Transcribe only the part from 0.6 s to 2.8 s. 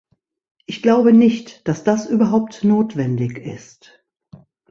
Ich glaube nicht, dass das überhaupt